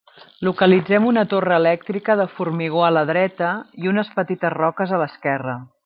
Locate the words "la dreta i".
2.97-3.93